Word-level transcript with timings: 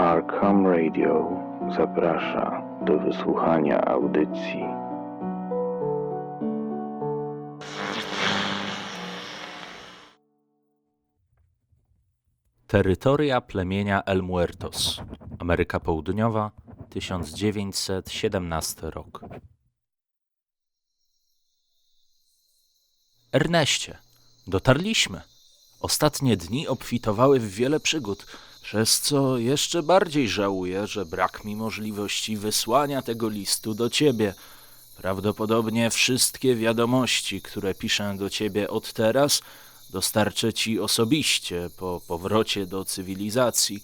Arkham 0.00 0.66
Radio 0.66 1.30
zaprasza 1.76 2.62
do 2.86 2.98
wysłuchania 2.98 3.84
audycji. 3.84 4.64
Terytoria 12.66 13.40
plemienia 13.40 14.02
El 14.06 14.22
Muertos, 14.22 15.00
Ameryka 15.38 15.80
Południowa, 15.80 16.50
1917 16.90 18.90
rok. 18.90 19.24
Erneście, 23.32 23.98
dotarliśmy. 24.46 25.20
Ostatnie 25.80 26.36
dni 26.36 26.68
obfitowały 26.68 27.40
w 27.40 27.50
wiele 27.50 27.80
przygód, 27.80 28.26
przez 28.70 29.00
co 29.00 29.38
jeszcze 29.38 29.82
bardziej 29.82 30.28
żałuję, 30.28 30.86
że 30.86 31.06
brak 31.06 31.44
mi 31.44 31.56
możliwości 31.56 32.36
wysłania 32.36 33.02
tego 33.02 33.28
listu 33.28 33.74
do 33.74 33.90
ciebie. 33.90 34.34
Prawdopodobnie 34.96 35.90
wszystkie 35.90 36.56
wiadomości, 36.56 37.42
które 37.42 37.74
piszę 37.74 38.14
do 38.18 38.30
ciebie 38.30 38.70
od 38.70 38.92
teraz, 38.92 39.42
dostarczę 39.90 40.52
ci 40.52 40.80
osobiście 40.80 41.70
po 41.76 42.00
powrocie 42.08 42.66
do 42.66 42.84
cywilizacji. 42.84 43.82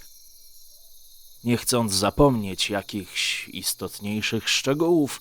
Nie 1.45 1.57
chcąc 1.57 1.93
zapomnieć 1.93 2.71
jakichś 2.71 3.49
istotniejszych 3.49 4.49
szczegółów, 4.49 5.21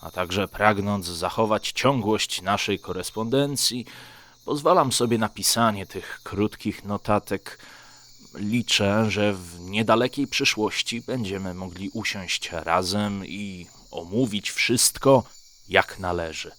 a 0.00 0.10
także 0.10 0.48
pragnąc 0.48 1.06
zachować 1.06 1.72
ciągłość 1.72 2.42
naszej 2.42 2.78
korespondencji, 2.78 3.86
pozwalam 4.44 4.92
sobie 4.92 5.18
na 5.18 5.28
pisanie 5.28 5.86
tych 5.86 6.20
krótkich 6.24 6.84
notatek. 6.84 7.58
Liczę, 8.34 9.10
że 9.10 9.34
w 9.34 9.60
niedalekiej 9.60 10.26
przyszłości 10.26 11.00
będziemy 11.00 11.54
mogli 11.54 11.90
usiąść 11.92 12.50
razem 12.52 13.26
i 13.26 13.66
omówić 13.90 14.50
wszystko 14.50 15.24
jak 15.68 15.98
należy. 15.98 16.52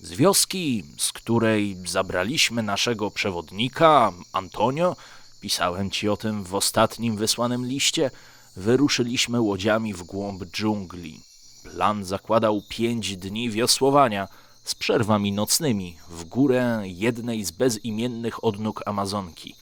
Z 0.00 0.12
wioski, 0.12 0.84
z 0.98 1.12
której 1.12 1.76
zabraliśmy 1.86 2.62
naszego 2.62 3.10
przewodnika, 3.10 4.12
Antonio, 4.32 4.96
pisałem 5.40 5.90
ci 5.90 6.08
o 6.08 6.16
tym 6.16 6.44
w 6.44 6.54
ostatnim 6.54 7.16
wysłanym 7.16 7.66
liście, 7.66 8.10
wyruszyliśmy 8.56 9.40
łodziami 9.40 9.94
w 9.94 10.02
głąb 10.02 10.44
dżungli. 10.44 11.20
Plan 11.62 12.04
zakładał 12.04 12.62
pięć 12.68 13.16
dni 13.16 13.50
wiosłowania 13.50 14.28
z 14.70 14.74
przerwami 14.74 15.32
nocnymi 15.32 15.96
w 16.08 16.24
górę 16.24 16.82
jednej 16.84 17.44
z 17.44 17.50
bezimiennych 17.50 18.44
odnóg 18.44 18.82
Amazonki. 18.86 19.54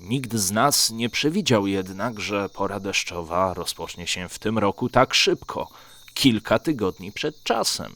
Nikt 0.00 0.34
z 0.34 0.50
nas 0.50 0.90
nie 0.90 1.10
przewidział 1.10 1.66
jednak, 1.66 2.20
że 2.20 2.48
pora 2.48 2.80
deszczowa 2.80 3.54
rozpocznie 3.54 4.06
się 4.06 4.28
w 4.28 4.38
tym 4.38 4.58
roku 4.58 4.88
tak 4.88 5.14
szybko, 5.14 5.68
kilka 6.14 6.58
tygodni 6.58 7.12
przed 7.12 7.42
czasem. 7.42 7.92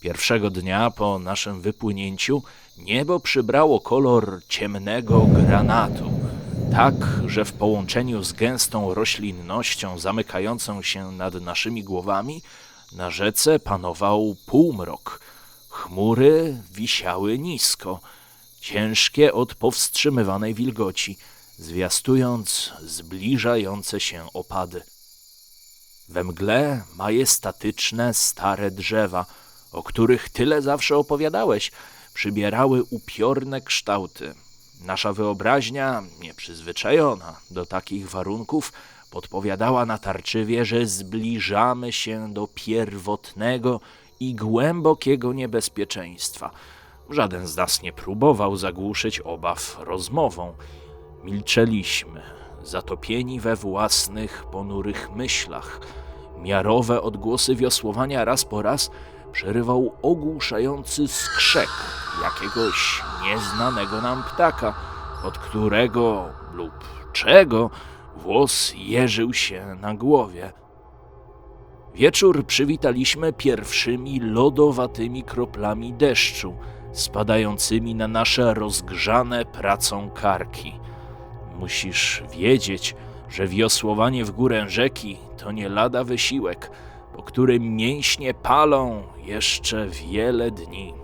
Pierwszego 0.00 0.50
dnia 0.50 0.90
po 0.90 1.18
naszym 1.18 1.60
wypłynięciu 1.60 2.42
niebo 2.78 3.20
przybrało 3.20 3.80
kolor 3.80 4.40
ciemnego 4.48 5.20
granatu, 5.20 6.10
tak, 6.72 6.94
że 7.26 7.44
w 7.44 7.52
połączeniu 7.52 8.22
z 8.24 8.32
gęstą 8.32 8.94
roślinnością 8.94 9.98
zamykającą 9.98 10.82
się 10.82 11.12
nad 11.12 11.34
naszymi 11.34 11.84
głowami 11.84 12.42
na 12.92 13.10
rzece 13.10 13.58
panował 13.58 14.36
półmrok. 14.46 15.31
Chmury 15.72 16.56
wisiały 16.72 17.38
nisko, 17.38 18.00
ciężkie 18.60 19.32
od 19.32 19.54
powstrzymywanej 19.54 20.54
wilgoci, 20.54 21.18
zwiastując 21.58 22.72
zbliżające 22.82 24.00
się 24.00 24.26
opady. 24.34 24.82
We 26.08 26.24
mgle 26.24 26.82
majestatyczne 26.96 28.14
stare 28.14 28.70
drzewa, 28.70 29.26
o 29.72 29.82
których 29.82 30.28
tyle 30.28 30.62
zawsze 30.62 30.96
opowiadałeś, 30.96 31.72
przybierały 32.14 32.84
upiorne 32.90 33.60
kształty. 33.60 34.34
Nasza 34.80 35.12
wyobraźnia, 35.12 36.02
nieprzyzwyczajona 36.20 37.40
do 37.50 37.66
takich 37.66 38.10
warunków, 38.10 38.72
podpowiadała 39.10 39.86
natarczywie, 39.86 40.64
że 40.64 40.86
zbliżamy 40.86 41.92
się 41.92 42.32
do 42.34 42.48
pierwotnego 42.54 43.80
i 44.28 44.34
głębokiego 44.34 45.32
niebezpieczeństwa. 45.32 46.50
Żaden 47.10 47.46
z 47.46 47.56
nas 47.56 47.82
nie 47.82 47.92
próbował 47.92 48.56
zagłuszyć 48.56 49.20
obaw 49.20 49.76
rozmową. 49.80 50.52
Milczeliśmy, 51.24 52.22
zatopieni 52.62 53.40
we 53.40 53.56
własnych 53.56 54.44
ponurych 54.44 55.10
myślach. 55.14 55.80
Miarowe 56.38 57.02
odgłosy 57.02 57.56
wiosłowania 57.56 58.24
raz 58.24 58.44
po 58.44 58.62
raz 58.62 58.90
przerywał 59.32 59.92
ogłuszający 60.02 61.08
skrzek 61.08 61.70
jakiegoś 62.22 63.02
nieznanego 63.24 64.00
nam 64.00 64.22
ptaka, 64.22 64.74
od 65.24 65.38
którego 65.38 66.28
lub 66.52 66.72
czego 67.12 67.70
włos 68.16 68.72
jeżył 68.76 69.34
się 69.34 69.76
na 69.80 69.94
głowie. 69.94 70.52
Wieczór 71.94 72.46
przywitaliśmy 72.46 73.32
pierwszymi 73.32 74.20
lodowatymi 74.20 75.22
kroplami 75.22 75.92
deszczu, 75.92 76.54
spadającymi 76.92 77.94
na 77.94 78.08
nasze 78.08 78.54
rozgrzane 78.54 79.44
pracą 79.44 80.10
karki. 80.10 80.72
Musisz 81.58 82.22
wiedzieć, 82.32 82.94
że 83.28 83.46
wiosłowanie 83.46 84.24
w 84.24 84.30
górę 84.30 84.64
rzeki 84.68 85.16
to 85.38 85.52
nie 85.52 85.68
lada 85.68 86.04
wysiłek, 86.04 86.70
po 87.16 87.22
którym 87.22 87.76
mięśnie 87.76 88.34
palą 88.34 89.02
jeszcze 89.24 89.86
wiele 89.86 90.50
dni. 90.50 90.94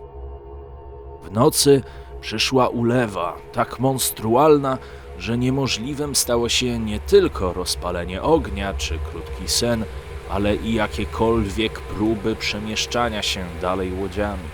W 1.22 1.32
nocy 1.32 1.82
przyszła 2.20 2.68
ulewa, 2.68 3.36
tak 3.52 3.80
monstrualna, 3.80 4.78
że 5.18 5.38
niemożliwym 5.38 6.14
stało 6.14 6.48
się 6.48 6.78
nie 6.78 7.00
tylko 7.00 7.52
rozpalenie 7.52 8.22
ognia 8.22 8.74
czy 8.74 8.98
krótki 9.10 9.48
sen, 9.48 9.84
ale 10.30 10.56
i 10.56 10.74
jakiekolwiek 10.74 11.80
próby 11.80 12.36
przemieszczania 12.36 13.22
się 13.22 13.44
dalej 13.60 13.92
łodziami. 13.92 14.48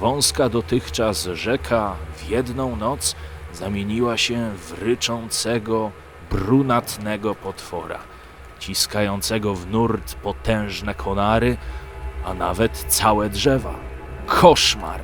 Wąska 0.00 0.48
dotychczas 0.48 1.28
rzeka 1.32 1.96
w 2.16 2.28
jedną 2.28 2.76
noc 2.76 3.16
zamieniła 3.52 4.16
się 4.16 4.50
w 4.56 4.82
ryczącego, 4.82 5.90
brunatnego 6.30 7.34
potwora, 7.34 7.98
ciskającego 8.58 9.54
w 9.54 9.66
nurt 9.70 10.14
potężne 10.14 10.94
konary, 10.94 11.56
a 12.24 12.34
nawet 12.34 12.84
całe 12.88 13.28
drzewa. 13.30 13.74
Koszmar! 14.26 15.00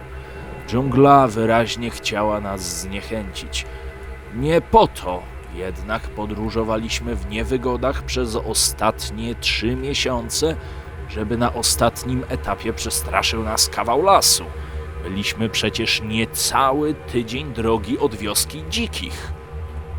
Dżungla 0.69 1.27
wyraźnie 1.27 1.91
chciała 1.91 2.41
nas 2.41 2.81
zniechęcić. 2.81 3.67
Nie 4.35 4.61
po 4.61 4.87
to 4.87 5.23
jednak 5.55 6.03
podróżowaliśmy 6.03 7.17
w 7.17 7.31
niewygodach 7.31 8.03
przez 8.03 8.37
ostatnie 8.37 9.35
trzy 9.35 9.77
miesiące, 9.77 10.57
żeby 11.09 11.39
na 11.39 11.55
ostatnim 11.55 12.25
etapie 12.29 12.73
przestraszył 12.73 13.43
nas 13.43 13.69
kawał 13.69 14.03
lasu. 14.03 14.45
Byliśmy 15.03 15.49
przecież 15.49 16.03
niecały 16.03 16.95
tydzień 16.95 17.53
drogi 17.53 17.99
od 17.99 18.15
wioski 18.15 18.65
dzikich. 18.71 19.33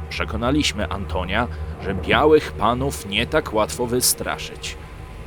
Przekonaliśmy 0.10 0.90
Antonia, 0.90 1.48
że 1.84 1.96
białych 1.96 2.52
panów 2.52 3.06
nie 3.06 3.28
tak 3.28 3.54
łatwo 3.54 3.86
wystraszyć 3.86 4.78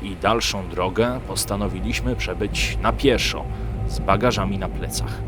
i 0.03 0.17
dalszą 0.17 0.69
drogę 0.69 1.21
postanowiliśmy 1.27 2.17
przebyć 2.17 2.79
na 2.83 2.93
pieszo, 2.93 3.45
z 3.89 3.99
bagażami 3.99 4.59
na 4.59 4.69
plecach. 4.69 5.23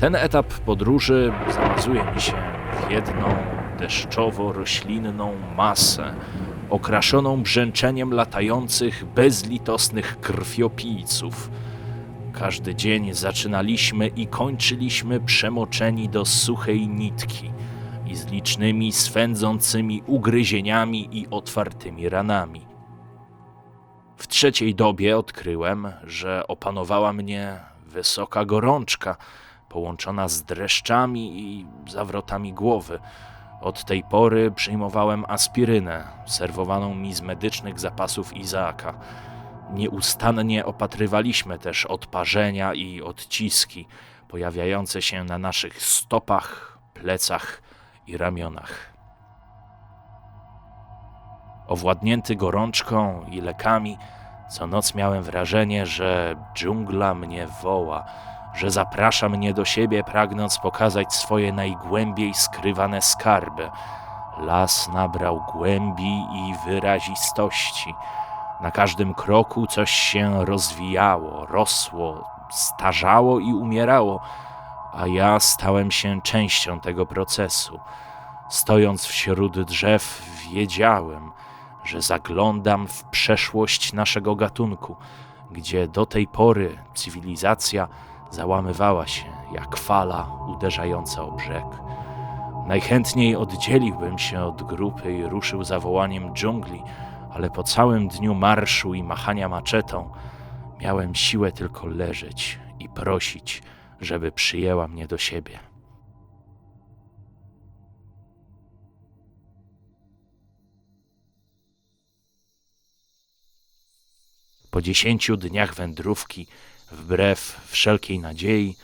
Ten 0.00 0.14
etap 0.14 0.46
podróży 0.46 1.32
zamazuje 1.54 2.12
mi 2.14 2.20
się 2.20 2.32
w 2.72 2.90
jedną 2.90 3.28
deszczowo-roślinną 3.78 5.32
masę, 5.56 6.14
okraszoną 6.70 7.42
brzęczeniem 7.42 8.12
latających, 8.14 9.04
bezlitosnych 9.04 10.20
krwiopijców. 10.20 11.50
Każdy 12.32 12.74
dzień 12.74 13.14
zaczynaliśmy 13.14 14.06
i 14.06 14.26
kończyliśmy 14.26 15.20
przemoczeni 15.20 16.08
do 16.08 16.24
suchej 16.24 16.88
nitki 16.88 17.52
i 18.06 18.16
z 18.16 18.26
licznymi 18.26 18.92
swędzącymi 18.92 20.02
ugryzieniami 20.06 21.08
i 21.18 21.28
otwartymi 21.30 22.08
ranami. 22.08 22.66
W 24.16 24.28
trzeciej 24.28 24.74
dobie 24.74 25.18
odkryłem, 25.18 25.92
że 26.04 26.46
opanowała 26.48 27.12
mnie 27.12 27.60
wysoka 27.86 28.44
gorączka, 28.44 29.16
połączona 29.68 30.28
z 30.28 30.42
dreszczami 30.42 31.40
i 31.40 31.66
zawrotami 31.90 32.52
głowy. 32.52 32.98
Od 33.60 33.84
tej 33.84 34.02
pory 34.02 34.50
przyjmowałem 34.50 35.24
aspirynę, 35.28 36.04
serwowaną 36.26 36.94
mi 36.94 37.14
z 37.14 37.22
medycznych 37.22 37.80
zapasów 37.80 38.36
Izaaka. 38.36 38.94
Nieustannie 39.70 40.66
opatrywaliśmy 40.66 41.58
też 41.58 41.86
odparzenia 41.86 42.74
i 42.74 43.02
odciski 43.02 43.86
pojawiające 44.28 45.02
się 45.02 45.24
na 45.24 45.38
naszych 45.38 45.82
stopach, 45.82 46.78
plecach 46.94 47.62
i 48.06 48.16
ramionach. 48.16 48.92
Owładnięty 51.68 52.36
gorączką 52.36 53.26
i 53.30 53.40
lekami, 53.40 53.98
co 54.50 54.66
noc 54.66 54.94
miałem 54.94 55.22
wrażenie, 55.22 55.86
że 55.86 56.36
dżungla 56.54 57.14
mnie 57.14 57.46
woła, 57.62 58.06
że 58.56 58.70
zaprasza 58.70 59.28
mnie 59.28 59.54
do 59.54 59.64
siebie, 59.64 60.04
pragnąc 60.04 60.58
pokazać 60.58 61.14
swoje 61.14 61.52
najgłębiej 61.52 62.34
skrywane 62.34 63.02
skarby. 63.02 63.70
Las 64.38 64.88
nabrał 64.88 65.44
głębi 65.52 66.26
i 66.32 66.54
wyrazistości. 66.66 67.94
Na 68.60 68.70
każdym 68.70 69.14
kroku 69.14 69.66
coś 69.66 69.90
się 69.90 70.44
rozwijało, 70.44 71.46
rosło, 71.46 72.24
starzało 72.50 73.40
i 73.40 73.52
umierało, 73.52 74.20
a 74.92 75.06
ja 75.06 75.40
stałem 75.40 75.90
się 75.90 76.22
częścią 76.22 76.80
tego 76.80 77.06
procesu. 77.06 77.80
Stojąc 78.48 79.04
wśród 79.04 79.60
drzew, 79.60 80.22
wiedziałem, 80.50 81.32
że 81.84 82.02
zaglądam 82.02 82.86
w 82.86 83.04
przeszłość 83.04 83.92
naszego 83.92 84.36
gatunku, 84.36 84.96
gdzie 85.50 85.88
do 85.88 86.06
tej 86.06 86.26
pory 86.26 86.78
cywilizacja 86.94 87.88
załamywała 88.36 89.06
się 89.06 89.24
jak 89.52 89.76
fala 89.76 90.28
uderzająca 90.48 91.22
o 91.22 91.32
brzeg. 91.32 91.64
Najchętniej 92.66 93.36
oddzieliłbym 93.36 94.18
się 94.18 94.40
od 94.40 94.62
grupy 94.62 95.12
i 95.12 95.26
ruszył 95.26 95.64
zawołaniem 95.64 96.34
dżungli, 96.34 96.82
ale 97.32 97.50
po 97.50 97.62
całym 97.62 98.08
dniu 98.08 98.34
marszu 98.34 98.94
i 98.94 99.02
machania 99.02 99.48
maczetą 99.48 100.10
miałem 100.80 101.14
siłę 101.14 101.52
tylko 101.52 101.86
leżeć 101.86 102.58
i 102.80 102.88
prosić, 102.88 103.62
żeby 104.00 104.32
przyjęła 104.32 104.88
mnie 104.88 105.06
do 105.06 105.18
siebie. 105.18 105.58
Po 114.70 114.82
dziesięciu 114.82 115.36
dniach 115.36 115.74
wędrówki, 115.74 116.46
wbrew 116.90 117.60
wszelkiej 117.66 118.18
nadziei, 118.18 118.76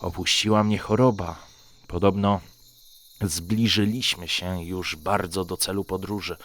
opuściła 0.00 0.64
mnie 0.64 0.78
choroba. 0.78 1.46
Podobno 1.86 2.40
zbliżyliśmy 3.22 4.28
się 4.28 4.64
już 4.64 4.96
bardzo 4.96 5.44
do 5.44 5.56
celu 5.56 5.84
podróży. 5.84 6.36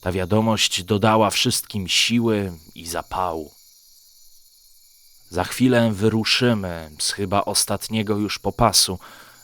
Ta 0.00 0.12
wiadomość 0.12 0.82
dodała 0.82 1.30
wszystkim 1.30 1.88
siły 1.88 2.52
i 2.74 2.86
zapału. 2.86 3.52
Za 5.30 5.44
chwilę 5.44 5.92
wyruszymy 5.92 6.90
z 6.98 7.12
chyba 7.12 7.44
ostatniego 7.44 8.16
już 8.16 8.38
popasu, 8.38 8.98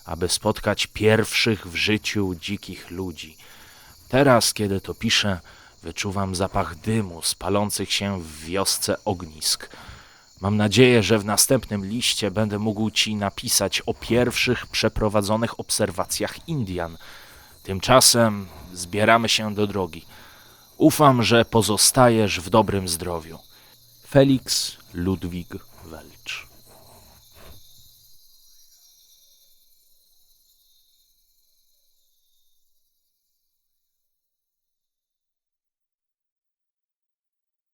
aby 0.04 0.28
spotkać 0.28 0.86
pierwszych 0.86 1.66
w 1.66 1.74
życiu 1.76 2.34
dzikich 2.34 2.90
ludzi. 2.90 3.36
Teraz, 4.08 4.54
kiedy 4.54 4.80
to 4.80 4.94
piszę, 4.94 5.40
wyczuwam 5.82 6.34
zapach 6.34 6.76
dymu 6.76 7.22
z 7.22 7.34
palących 7.34 7.92
się 7.92 8.22
w 8.22 8.40
wiosce 8.44 9.04
ognisk. 9.04 9.70
Mam 10.40 10.56
nadzieję, 10.56 11.02
że 11.02 11.18
w 11.18 11.24
następnym 11.24 11.86
liście 11.86 12.30
będę 12.30 12.58
mógł 12.58 12.90
Ci 12.90 13.14
napisać 13.14 13.80
o 13.80 13.94
pierwszych 13.94 14.66
przeprowadzonych 14.66 15.60
obserwacjach 15.60 16.48
Indian. 16.48 16.98
Tymczasem 17.62 18.46
zbieramy 18.72 19.28
się 19.28 19.54
do 19.54 19.66
drogi. 19.66 20.04
Ufam, 20.76 21.22
że 21.22 21.44
pozostajesz 21.44 22.40
w 22.40 22.50
dobrym 22.50 22.88
zdrowiu. 22.88 23.38
Felix 24.08 24.76
Ludwig 24.94 25.48
Welcz. 25.84 26.46